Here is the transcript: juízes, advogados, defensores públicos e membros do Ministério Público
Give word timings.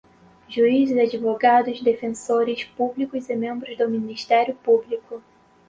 juízes, 0.49 0.97
advogados, 0.99 1.79
defensores 1.79 2.63
públicos 2.63 3.29
e 3.29 3.35
membros 3.35 3.77
do 3.77 3.87
Ministério 3.87 4.55
Público 4.55 5.21